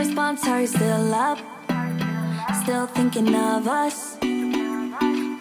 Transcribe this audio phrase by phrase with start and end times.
[0.00, 1.38] response, are you still up?
[2.62, 4.16] Still thinking of us?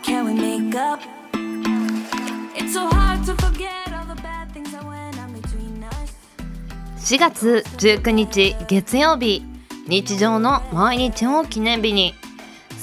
[0.04, 1.00] Can we make up?
[2.56, 6.14] It's so hard to forget all the bad things that went on between us.
[6.98, 9.46] 4月19日月曜日
[9.88, 12.14] 日常の毎日を記念日に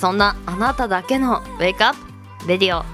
[0.01, 1.95] そんなあなただけのウェイクアッ
[2.41, 2.84] プレディオ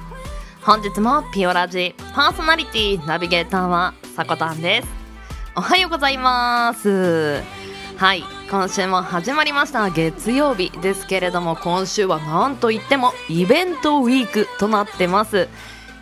[0.63, 4.89] 本日もピオラジパーソナリティナビゲーターはさこたんです
[5.55, 7.43] おはようございます
[7.97, 9.89] はい今週も始まりました。
[9.89, 15.49] 月曜日ですけれども今週は何といってもイベントウィークとなってます。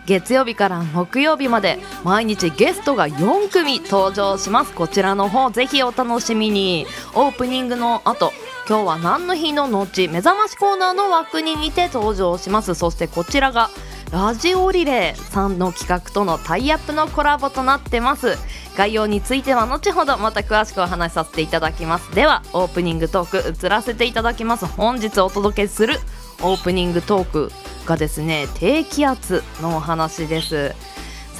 [0.04, 4.72] 月曜日から木曜日まで毎日ゲストが4組登場します。
[4.74, 6.88] こちらの方ぜひお楽しみに。
[7.14, 8.32] オープニングの後
[8.68, 12.74] 今日は何の日の後目覚ましコーナーの枠に似て登場します。
[12.74, 13.70] そしてこちらが
[14.12, 18.36] ラジオリレーさんの企画とのタイアップのコラボとなってます。
[18.76, 22.12] 概要については後ほどまた詳しくお話しさせていただきます。
[22.12, 24.66] ではオープニングトーク移らせていただきます。
[24.66, 26.00] 本日お届けする
[26.42, 27.52] オープニングトーク
[27.86, 30.74] がですね低気圧のお話です。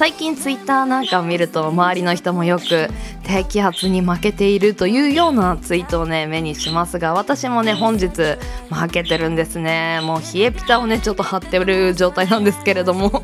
[0.01, 2.87] 最近ツイッターなんかを見ると周りの人もよく
[3.21, 8.07] 低気圧に負けているというようなツイートをね目にしますが私もね本日
[8.71, 9.99] 負けてるんですね。
[10.01, 13.21] もう冷えピタをねちょっと張ってる状態なんですけれども。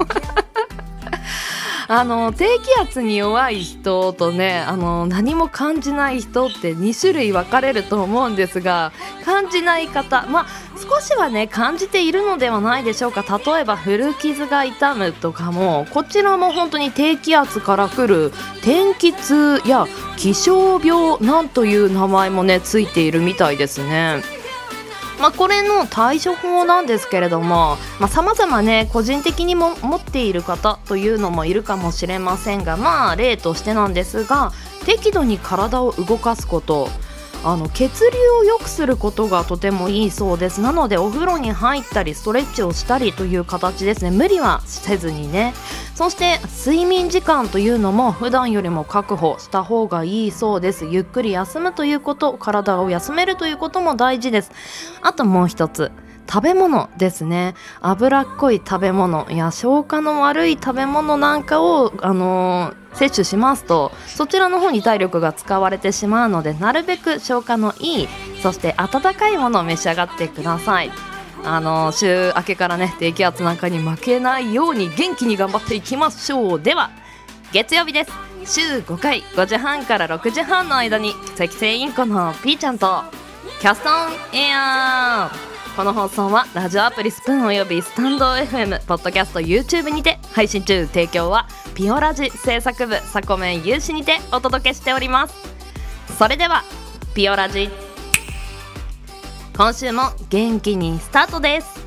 [1.90, 8.92] あの低気圧に弱い人とねあの何も感じない人って2種類分かれると思うんですが
[9.24, 18.32] 感じない方まあ少しはね感じているのではないでしょうか例えば古傷が痛むとかもこちらも本当に低気圧から来る
[18.64, 24.37] 天気痛や気象病なんという名前もねついているみたいですね。
[25.20, 27.78] まあ、これの対処法なんですけれども
[28.10, 34.52] さまざ、まね個人的にも持っている方というのもいるかもしれませんがまあ例としてなんですが
[34.86, 36.88] 適度に体を動かすこと。
[37.48, 40.60] あの血流を良くすることがとてもいいそうです。
[40.60, 44.12] なのでお風呂に入ったりストレッチをしたりという形ですね。
[44.12, 45.54] 無理はせずにね。
[45.96, 50.86] そして睡眠時間というのも普段よりも確保した方がいいそうです。
[50.86, 54.52] ゆっくり休むということ体を休めるということも大事です。
[55.02, 55.94] あともう一つ
[56.30, 57.56] 食べ物ですね。
[57.80, 68.08] 脂っこい食べ物や消化の悪い食べ物なんかを、あのー摂取しますとそちらの方に体力が使われてしまうのでなるべく消化のいい
[68.42, 70.92] そして温かいものを召し上がってください。
[71.44, 76.62] あの週明けからね低気圧なんかに負けないように元気に頑張っていきましょう。
[76.62, 76.92] では
[77.54, 78.12] 月曜日です。
[78.46, 83.04] 週5回5時半から6時半の間に赤星インコのピーちゃんと
[83.62, 85.30] キャストンエア。
[85.54, 95.36] ーこの放送はラジオアプリスプーンおよびスタンド FM ポッドキャスト YouTube にて配信中提供はピオラジ制作部サコメン有志にてお届けしております。
[96.18, 96.64] それでは
[97.14, 97.70] ピオラジ
[99.56, 101.86] 今週も元気にスタートです。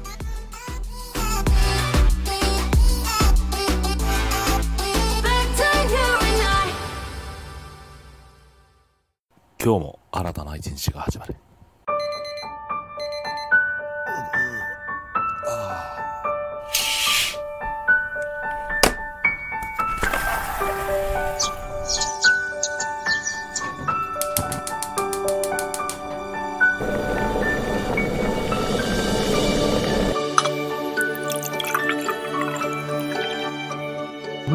[9.61, 11.35] 今日も新たな一日が始まる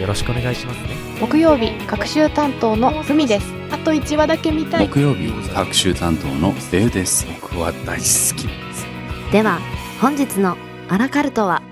[0.00, 0.96] よろしくお願いしますね。
[1.20, 3.46] 木曜日各週担当のふみです。
[3.70, 4.88] あと1話だけ見たい。
[4.88, 7.26] 木曜日各週担当のデウです。
[7.40, 8.86] 僕は大好きです。
[9.30, 9.60] では
[10.00, 10.56] 本日の
[10.88, 11.62] アラカルトは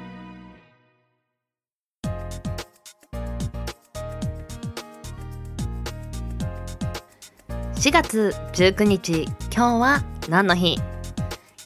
[7.75, 10.79] ？4月19日今日は何の日？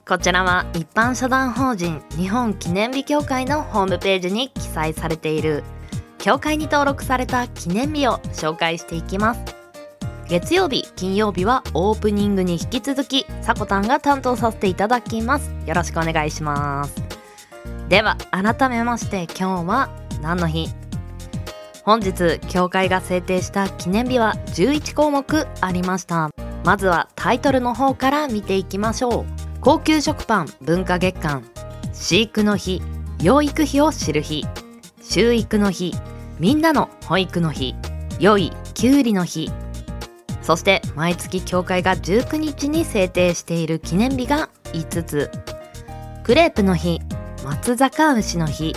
[0.09, 5.65] こちらは一般社団法人日本記念日協会のホームページに記載されている
[6.27, 9.41] 協会に登録された記念日を紹介していきます。
[10.29, 15.55] 月曜日金曜日はオープニングに引き続きさこたんが担当させていただきます。
[15.67, 16.97] よろしくお願いします。
[17.89, 19.89] では改めまして今日は
[20.21, 20.69] 何の日？
[21.85, 26.31] 本日協会が制定した記念日は11項目ありました。
[26.65, 29.27] まずはタイトルの方から見ていきましょう。
[29.61, 31.45] 高級食パン文化月間。
[31.93, 32.83] 飼育の日
[33.23, 34.45] 養育費を知る日。
[35.01, 35.95] 収育の日
[36.39, 37.75] みんなの保育の日
[38.19, 39.51] 良いきゅうりの日。
[40.43, 45.31] そして毎月協会が19日に制定している記念日が5つ
[46.23, 47.01] クレープの日
[47.45, 48.75] 松坂牛の日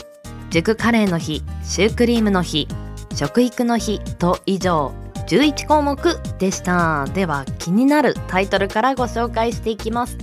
[0.50, 2.68] 熟カレーの日シュークリームの日
[3.14, 4.94] 食育の日と以上
[5.28, 6.00] 11項目
[6.40, 7.06] でした。
[7.14, 10.18] では気になるタイトルからご紹介していきます。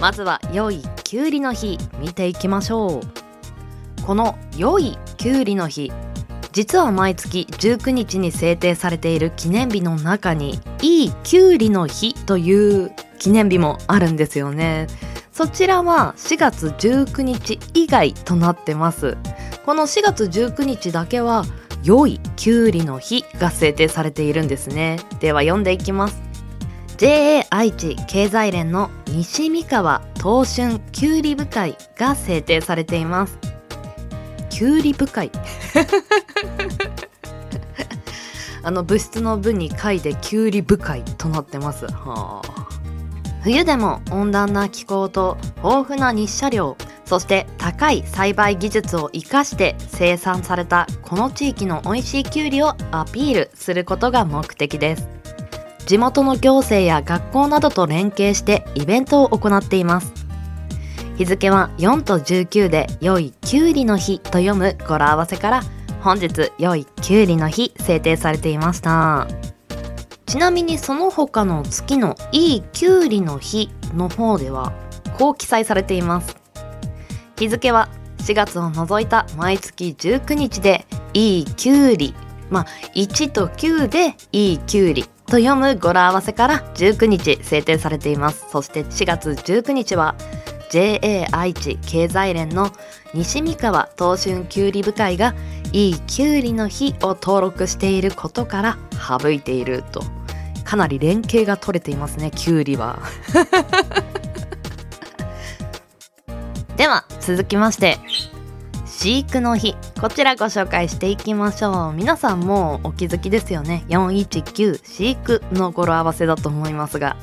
[0.00, 4.02] まずは良いきゅうりの日見ていきましょう。
[4.02, 5.92] この良いきゅうりの日
[6.56, 14.86] 実は毎月19日に制定されている記念日の中にいいきゅうりの日という記念日もあるんですよね。
[15.32, 19.18] そちらは4月19日以外となってます。
[19.66, 21.44] この4月19日だけは
[21.82, 24.98] 良いきゅうりの日が制定されているんですね。
[25.20, 26.22] では読んでいきます。
[26.96, 33.55] JA 愛知経済連の西三河東春きゅうり部会が制定されています。
[34.56, 35.30] きゅうり部会
[38.62, 41.84] あの物質の部に書いてきゅうり部会となってます。
[41.84, 42.68] はあ。
[43.42, 55.06] 冬でも温暖な気候と豊富な日射量そして高い栽培技術を生かして生産されたこの地域の美味しいきゅうりをアピールすることが目的です。
[55.84, 60.25] 地元の行政や学校などと連携してイベントを行っています。
[61.16, 65.62] 日付は4と19で良いきゅうりの日と読む語呂合わせから
[66.02, 69.26] 本日良いきゅうりの日制定されていました。
[70.26, 74.74] ちなみにその他の月のいいきゅうりの日の方では
[75.16, 76.36] こう記載されています。
[77.38, 77.88] 日付は
[78.18, 80.84] 4月を除いた毎月19日で
[81.14, 82.14] いいきゅうり。
[82.50, 88.44] まあ1と9でいいきゅうりと読む語呂合わせから19日制定されています。
[88.50, 90.14] そして4月19日は
[90.70, 92.72] JA 愛知経済連の
[93.14, 95.34] 西三河東春きゅうり部会が
[95.72, 98.78] いいきゅうりの日を登録していることから
[99.20, 100.02] 省いていると。
[100.64, 102.98] かなり連携が取れていますねきゅうりは。
[106.76, 107.98] では続きまして。
[108.84, 109.76] 飼育の日。
[110.00, 111.92] こちらご紹介していきましょう。
[111.92, 113.84] 皆さんもお気づきですよね。
[113.88, 117.16] 419飼育の語呂合わせだと思いますが。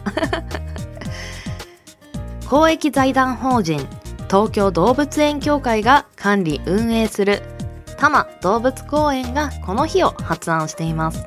[2.53, 3.79] 公益財団法人
[4.27, 7.41] 東京動物園協会が管理運営する
[7.97, 11.25] 多摩動物公園がこの日を発案しています。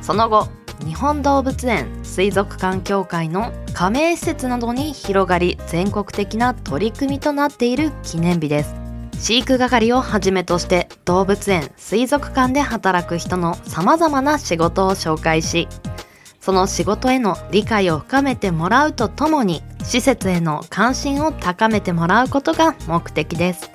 [0.00, 0.46] その後
[0.86, 8.76] 日本動物園水族館協会の加盟施設などに広がり全国的な取り組みとなっている記念日です。
[9.18, 15.66] 飼育係をはじめとして動物園水族館で働く人のさまざまな仕事を紹介し
[16.50, 23.70] その仕事への理解を深めてもらうとともに施設への関心を高めてもらうことが目的です。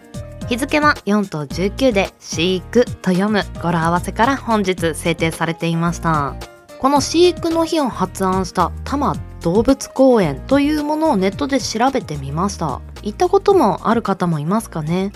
[0.50, 6.36] 日付は4と19で飼育と読む語呂合わせから本日制定されていました。
[6.78, 12.82] この飼育の日を発案した多摩動物公園というものをネットで調べてみました。
[13.04, 15.14] 行ったこともある方もいますかね？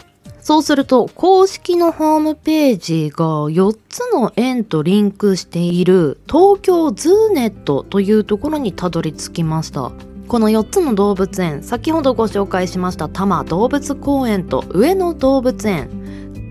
[0.50, 9.92] そうすると公式のホームページが4つの園とリンクしている東京ズーネットというところにたどり着きました。
[10.28, 15.88] この4つの動物園先ほどご紹介しました多摩動物公園と上野動物園。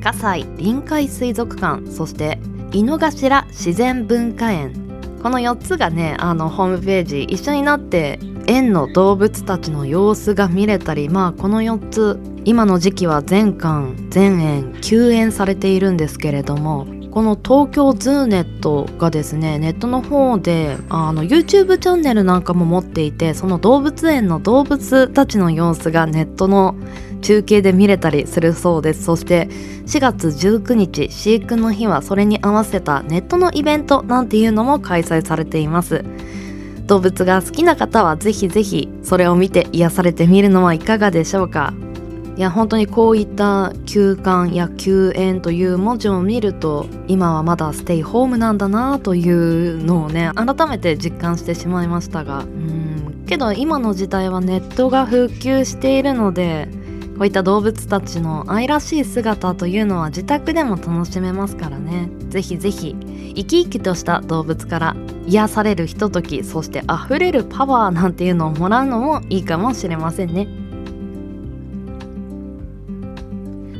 [0.01, 2.39] 葛西臨海水族館そして
[2.71, 4.75] 井の頭自然文化園。
[5.25, 26.75] この4つがねあのホームページ一緒になって園の動物たちの様子が見れたりまあこの4つ今の時期は全館全園休園されているんですけれどもこの東京ズーネットがですねネットの方であの YouTube チャンネルなんかも持っていてその動物園の動物たちの様子がネットの
[27.21, 29.05] 中継で見れたりするそうです。
[29.05, 29.49] そして
[29.87, 36.05] 4月19日飼育の日はそれに合わせたネットのイベントなんていうのも開催されています。
[36.89, 41.73] 動物が好きな方はぜひぜひそれを見て癒されてみるのはいかがでしょうか？
[42.37, 52.41] いや本当にこういった休館や休園という文字を見ると今はまだステイホームなんだなというのをね改めて実感してしまいましたが。
[52.41, 53.25] うん。
[53.27, 56.69] けど今の時代はネットが普及しているので
[57.19, 62.09] こういった動物たちの愛らしい姿というのは自宅でも楽しめますからね。
[62.29, 62.95] ぜひぜひ
[63.35, 64.97] 生き生きとした動物から
[65.27, 70.47] 癒されるひとときそして溢れるパワーなんていうのをもらうのもいいかもしれませんね。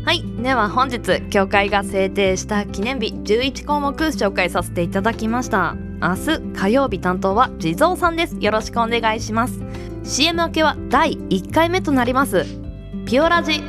[0.05, 0.25] はい。
[0.43, 5.77] では本日協会が制定した記念日11項目紹介させていただきました。
[6.03, 8.37] 明日火曜日担当は地蔵さんです。
[8.41, 9.61] よろしくお願いします。
[10.03, 12.68] CM 明けは第1回目となります。
[13.09, 13.63] ピオラジ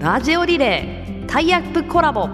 [0.00, 2.26] ラジオリレータイアップコラボ。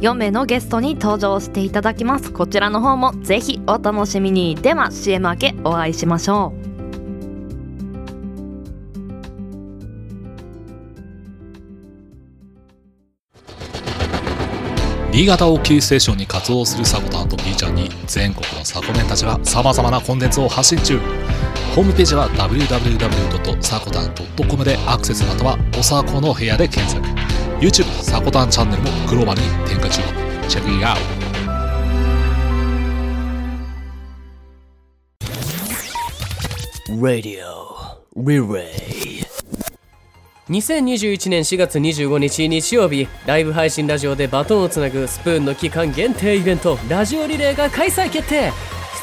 [0.00, 2.32] 4名のゲストに登場していただきます。
[2.32, 4.54] こちらの方もぜひお楽しみに。
[4.54, 6.69] では CM 明けお会いしましょう。
[15.12, 21.00] 新潟をキーステーションに活動するサコタンと B ちゃんに全国のサコメンたちがさまざまなコンテンツを発信中。
[21.74, 23.60] ホームページは www.
[23.60, 24.14] サコタン
[24.48, 27.04] .com でアクセスまたはおさこの部屋で検索。
[27.58, 30.00] YouTube サコタンチャンネルもグローバルに展開中。
[30.48, 30.96] チェックイアウ
[36.86, 37.44] ト Radio
[38.16, 39.09] Relay
[40.50, 43.06] 2021年4月25日日曜日。
[43.24, 48.52] ライブ配信ラジオでバトンをつなぐスプーンの期間限定イベントラジオリレーが開催決定。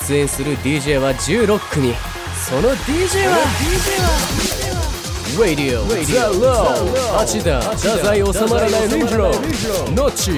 [0.08, 1.94] 出演する DJ は16組。
[2.50, 4.67] その DJ は DJ は？
[5.38, 5.84] Radio.
[5.86, 10.32] The Low 町田太宰収まらないリンジローノッチ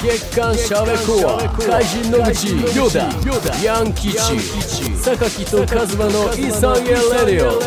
[0.00, 6.96] 月刊シャベコア怪人野口ヨダヤン吉榊とカズマのイサンゲレ
[7.36, 7.60] ディオ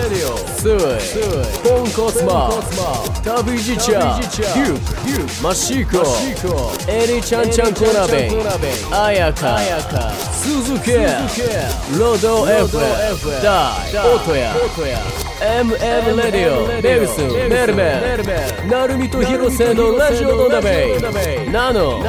[0.47, 2.49] スイポンコスマ
[3.21, 6.05] タビジチャデュークマシーコ
[6.89, 8.29] エリちゃんちゃんこなべ
[8.95, 9.59] あやか
[10.31, 10.91] 鈴木
[11.99, 12.77] ロド F
[13.43, 17.99] ダイオトヤ MM レディオベルスメルメ
[18.65, 20.97] ンナルミと広瀬のラジオの鍋
[21.51, 22.01] ナノ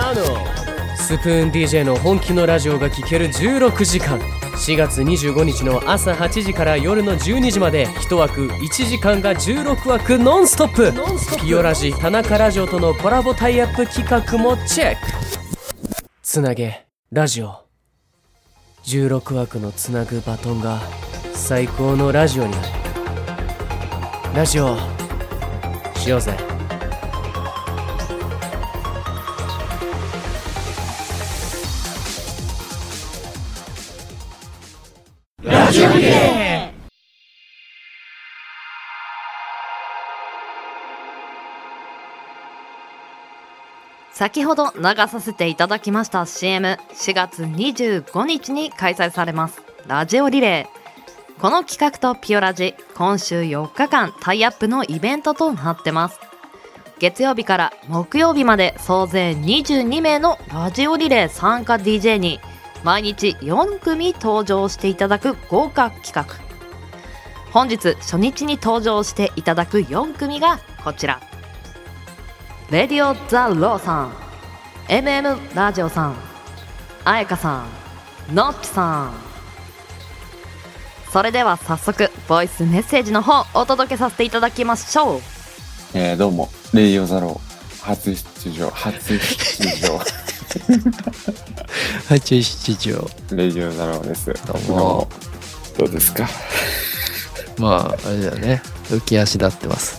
[0.97, 15.01] スプーン DJ の本気のラジオが聴ける16時間4月25日の朝8時から夜の12時まで1枠1時間が16枠ノンストップピオラジ田中ラジオとのコラボタイアップ企画もチェック
[16.23, 17.65] つなげラジオ
[18.85, 20.81] 16枠のつなぐバトンが
[21.35, 22.86] 最高のラジオになる
[24.37, 24.77] ラジオ。
[25.97, 26.37] しようぜ。
[35.43, 36.75] ラジオリレ
[44.13, 49.63] 先ほど流させていただきました CM4 月25日に開催されます。
[49.87, 50.86] ラジオリレー。
[51.41, 56.19] この企画とピオラジ今週4日間タイアップのイベントとなってます。
[56.99, 62.41] 月曜日から木曜日まで総勢22名のラジオリレー参加 DJ に
[62.85, 66.25] 毎日4組登場していただく豪華企画。
[67.53, 71.21] 本日初日に登場していただく4組がこちら。
[72.71, 74.13] レディオザ・ローさん
[74.89, 76.17] MM ラジオさん
[77.05, 77.67] あやかさ
[78.31, 79.36] んノッチさん。
[81.13, 85.21] それでは早速ボイスメッセージの方お届けさせていただきましょう
[85.95, 89.99] えー、どうも、レイオザロー、初出場、初出場、
[92.09, 93.11] 初出場。
[93.35, 94.35] レイオザローです。
[94.47, 95.09] どうも。
[95.79, 96.29] どうですか？
[97.57, 98.61] まあ、あれだよね。
[98.91, 99.97] 浮き足立ってます。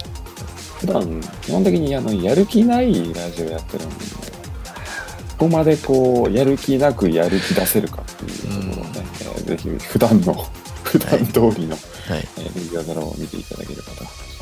[0.82, 10.57] 普段、基本的にあの、やる気ないラジオやってるんで、ここまでこう、やる気なくやる気出せるかっていうところをね、えーぜひ普段の、普
[11.10, 13.92] 段通りの、はいえーレイディオザローを見ていただければと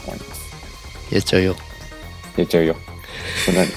[0.08, 1.14] 思います。
[1.14, 1.56] やっちゃうよ。
[2.38, 2.74] やっちゃうよ。
[2.74, 2.80] こ
[3.52, 3.68] れ何？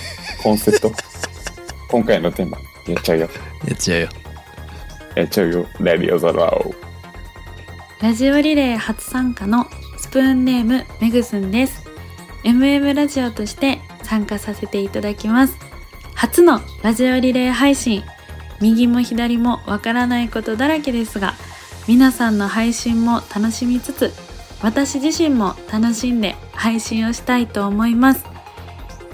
[0.43, 0.93] コンセプト？
[1.91, 3.31] 今回のテーマ、やっちゃうよ。
[3.67, 4.09] やっちゃうよ。
[5.15, 5.67] やっちゃうよ。
[5.81, 6.89] レディオザロー。
[8.01, 9.67] ラジオリレー初参加の
[9.99, 11.83] スプーンネームメグスンです
[12.45, 15.57] MM ラジオとして参加させていただきます
[16.15, 18.05] 初のラジオリレー配信
[18.61, 21.35] 右も左もわからないことだらけですが
[21.89, 24.13] 皆さんの配信も楽しみつつ
[24.63, 28.25] 私自身も楽しんで配信をしたいと思います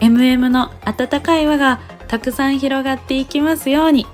[0.01, 4.07] MM の温かい輪がたくさん広がっていきますように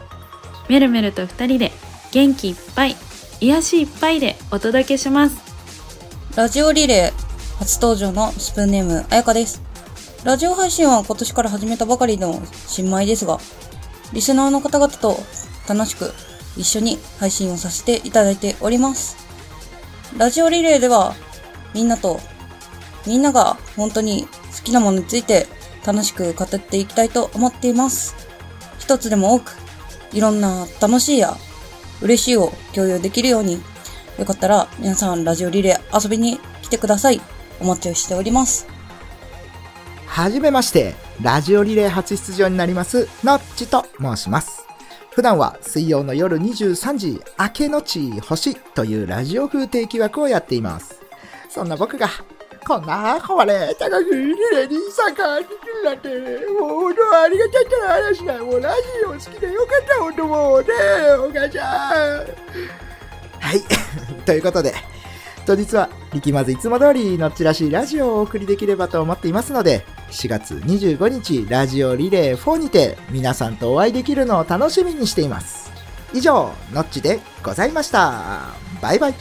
[0.69, 1.73] メルメルと2人で
[2.12, 2.97] 元気いっぱい
[3.40, 5.40] 癒しいっぱいでお届けします
[6.37, 9.62] ラジオリレー初登場のスプーンネームあやかです。
[10.25, 13.38] ラジオ配信は今年から始めたばかりの新米ですが、
[14.14, 15.19] リスナーの方々と
[15.69, 16.14] 楽しく
[16.57, 19.16] 一緒に配信をさせていただいております。
[20.16, 21.14] ラジオリレーでは
[21.75, 22.21] みんなと
[23.07, 24.26] みんなが本当に
[24.57, 25.47] 好きなものについて
[25.87, 28.14] 楽しく語っていきたいと思っています。
[28.78, 29.57] 一つでも多く
[30.12, 31.37] いろんな楽しいや
[32.00, 33.62] 嬉しいを共有できるように
[34.19, 37.21] よかったら皆さんラジオリレー遊びに来てください。
[37.61, 38.66] お待ちしております。
[40.07, 44.60] はじめまして、ラジオリレー初出場になります、のっちと申します。
[45.12, 51.00] 普段は水曜の夜23時、明けのち星というラジオ風定期枠をやっています。
[51.49, 52.09] そんな僕が、
[52.64, 56.09] こんな誉れ高くリレーに参加できるなんて、
[56.52, 58.38] もう本当ありがたいった話だ。
[58.45, 60.69] もうラジオ好きでよかった、本当もうね、
[61.19, 62.50] お母ちゃん。
[63.40, 63.61] はい。
[64.25, 64.75] ということで、
[65.45, 75.71] 当日は力まずいつも通りのっちらしいラジオをお送りできればと思っていますので、4月25日ラジオリレー4にて皆さんとお会いできるのを楽しみにしています。
[76.12, 78.50] 以上、のっちでございました。
[78.83, 79.14] バイバイ。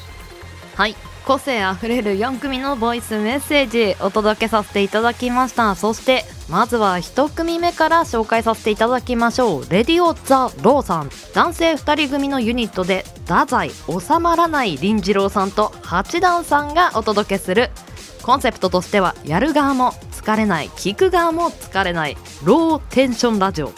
[0.75, 17.69] はい個性あふれる4組のボイスメッセージお届けさせていただきましたそしてまずは1組目から紹介させていただきましょうレディオ・ザ・ローさん男性2人組のユニットで太宰収まらない林次郎さんと八段さんがお届けする
[18.23, 20.69] コンセプトとしてはやる側も疲れない。
[20.69, 22.17] 聞く側も疲れない。
[22.43, 23.71] ローテンションラジオ。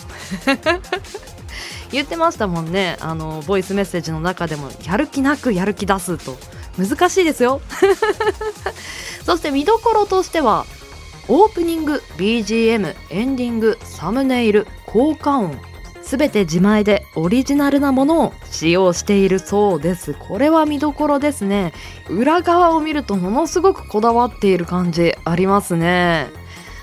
[1.91, 2.97] 言ってましたもんね。
[2.99, 6.37] あのボイスメッセージの中でもやる気なくやる気出すと。
[6.77, 7.61] 難しいですよ。
[9.25, 10.65] そして見どころとしては
[11.27, 15.70] オープニング BGM エンディングサムネイル効果音。
[16.11, 20.13] すべて自前でオリジナルなものを使用しているそうです。
[20.13, 21.71] これは見どころですね。
[22.09, 26.27] 裏側を見るとものすごくこだわっている感じありますね。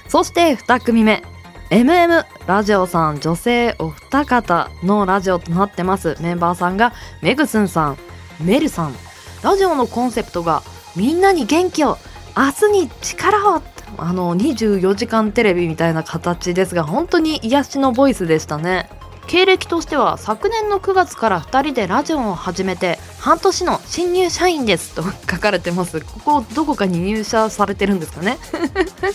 [0.08, 1.22] そして2組目。
[1.68, 3.20] MM ラジオさん。
[3.20, 6.16] 女性お二方のラジオとなってます。
[6.22, 7.98] メンバーさんがメグスンさん。
[8.40, 8.94] メルさん。
[9.42, 10.62] ラジオのコンセプトが
[10.96, 11.98] みんなに元気を
[12.34, 13.62] 明日に力を
[13.98, 18.88] あの24時間テレビみたいな形ですが本当に癒しのボイスでしたね。
[19.28, 26.00] 経歴としては昨年の9月から2人でラジオを始めて半年の新入社員ですと書かれてます。
[26.00, 28.38] ここどこかに入社されてるんですかね。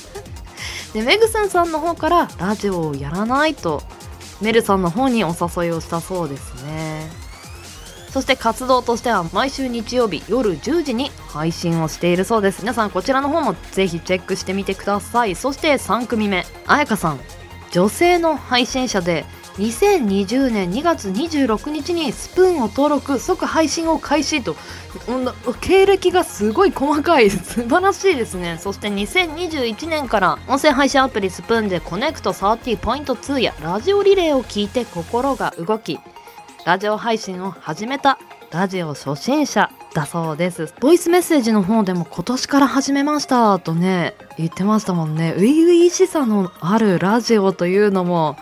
[0.93, 3.81] でメグスンさんの方からラジオをやらないと
[4.39, 7.09] メルさんの方にお誘いをしたそうですね。
[8.11, 12.61] そして活動としては毎週日曜日夜10時に配信をしているそうです。
[12.61, 15.33] 皆さんこちらの方もぜひチェックしてみてください。
[15.33, 17.19] そして3組目彩香さん。
[17.71, 19.25] 女性の配信者で
[19.57, 24.55] 2020年2月26日にスプーンを登録即配信を開始と。
[25.61, 28.57] 経歴がすごい細かい素晴らしいですね。
[28.59, 35.99] そして2021年から音声配信アプリスプーンでコネクト30.2やラジオリレーを聞いて心が動き
[36.65, 38.19] ラジオ配信を始めた
[38.51, 40.73] ラジオ初心者だそうです。
[40.79, 45.33] ボイスメッセージの方でも今年から始めましたとね言ってましたもんね。
[45.33, 48.37] 初々しさのあるラジオというのも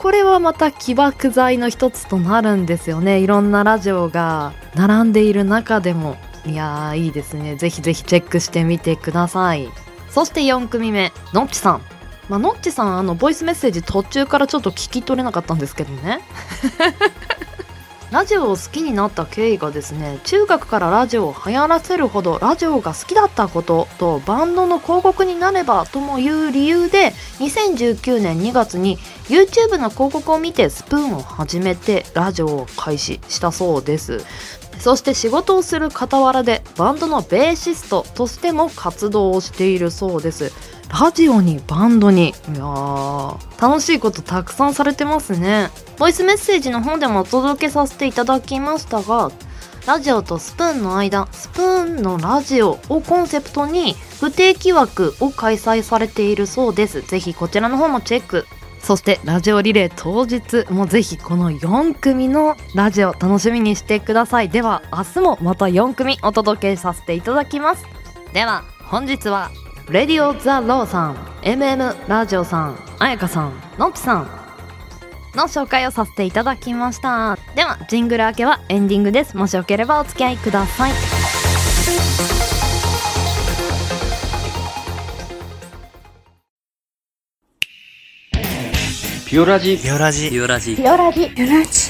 [0.00, 3.20] これはまた起爆剤の一つとなるんですよね。
[3.20, 6.16] いろんなラジオが並んでいる中でも。
[6.46, 7.56] いやーいいですね。
[7.56, 9.68] ぜひぜひチェックしてみてください。
[10.08, 11.82] そして4組目のっちさん。
[12.30, 16.22] まあ、のっちさんあのボイスメッセージ途中からちょっと聞き取れなかったんですけどね。
[18.10, 34.24] ラジオを好きになった経緯がですね中学からラジオを流行らせるほどラジオが好きだったこととバンドの広告になればともいう理由で2019年2月に YouTube の広告を見てスプーンを始めてラジオを開始したそうです。
[34.80, 40.52] そして仕事をする傍らでバンドのベーシストとしても活動をしているそうです。
[40.92, 42.30] ラジオにバンドに。
[42.30, 45.70] いやー楽しいことたくさんされてますね。
[45.98, 49.30] ボイスメッセージの方でもお届けさせていただきましたが
[49.86, 57.02] ラジオとスプーンの間スプーンのラジオをコンセプトに不定期枠を開催されているそうです。
[57.02, 58.46] ぜひこちらの方もチェック。
[58.82, 64.48] そしてラジオリレー当日もぜひこの4組のラジオ楽しみにしてください。
[64.48, 67.84] では明日もまた4組お届けさせていただきます。
[68.32, 69.50] では本日は
[69.90, 74.30] レディオ・ザ・ローさん MM ラジオさん彩香さんのっちさん
[75.34, 77.36] の紹介をさせていただきました。
[77.56, 79.36] ではジングル明けはエンディングです。
[79.36, 80.92] もしよければお付き合いください。
[89.28, 89.76] ピオラジ。
[89.76, 90.30] ピオラジ。
[90.30, 90.76] ピオラジ。
[90.76, 91.30] ピオラジ。
[91.30, 91.89] ピオラジ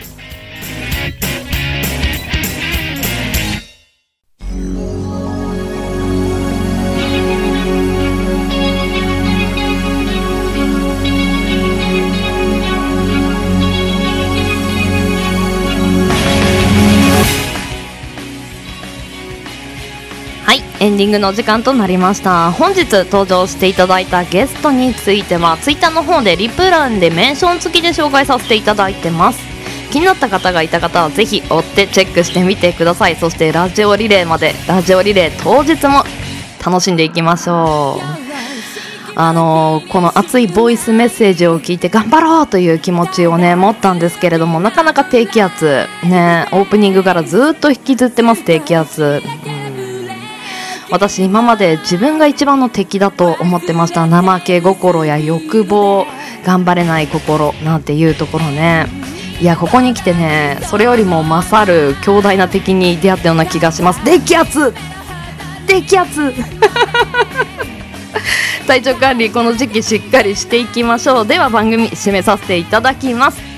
[20.81, 22.51] エンディングの時間となりました。
[22.51, 29.39] 本日登場していただいたゲストについてはツイッターの方でリプランでメンション付きで紹介させていただいてます。
[29.91, 33.15] 気になった方がいた方はぜひ追ってチェックしてみてください。
[33.15, 36.03] そしてラジオリレーまでラジオリレー当日も
[36.65, 39.13] 楽しんでいきましょう。
[39.13, 49.21] あのこの熱いボイスメッセージを聞いて頑張ろうという気持ちをね持ったんですけれどもなかなか低気圧ねオープニングからずっと引きずってます低気圧。
[50.91, 54.05] 私今まで自分が一番の敵だと思ってました。
[54.07, 56.05] 怠け心や欲望
[56.45, 58.87] 頑張れない心なんていうところね。
[59.39, 64.03] いやここに来てねそれよりも勝る強大な敵に出会ったような気がします。
[64.03, 64.73] 低気圧
[65.65, 66.33] 低気圧
[68.67, 71.27] 体調管理この時期しっかりしていきましょう。
[71.27, 73.50] では番組締めさせていただきます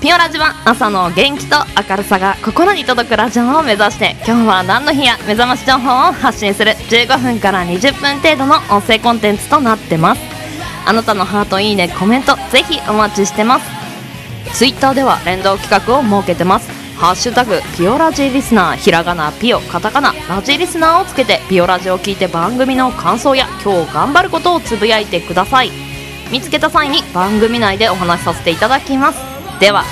[0.00, 1.56] ピオラジは朝の元気と
[1.88, 10.20] 明るさが心に届くラジオを目指して今日は何の日や目覚まし情報を発信する15分から20分程度の音声コンテンツとなってます。
[10.86, 13.66] あなたのハートいいねコメントぜひお待ちしてます。
[14.54, 16.70] ツイッターでは連動企画を設けてます。
[16.98, 25.70] ハッシュタグピオラジリスナーひらがなピオカタカナラジリスナーをつけてピオラジを聞いて番組の感想や今日頑張ることをつぶやいてください。
[26.30, 29.35] 見つけた際に番組内でお話しさせていただきます。
[29.60, 29.84] では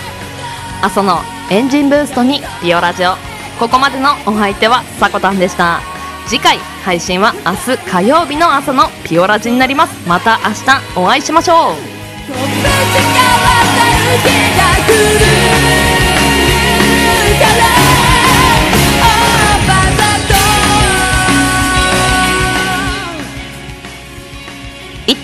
[0.82, 3.14] 朝のエンジンブーストにビオラジオ
[3.58, 5.80] ここまでのお相手はさこたんでした。
[6.26, 10.08] 次回配信は明日火曜日の朝のピオラジになります。
[10.08, 11.74] また明日お会いしましょう。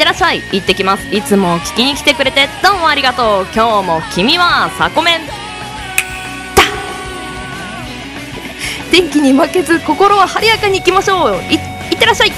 [0.01, 0.41] ってらっしゃい。
[0.53, 1.15] 行ってきます。
[1.15, 3.47] いつも聞きに来てくれてどうもありがとう。
[3.55, 5.21] 今日も君はサコメン。
[8.91, 11.35] 天気に負けず心は晴れやかにいきましょう。
[11.51, 11.61] いいっ
[11.99, 12.33] てらっしゃい。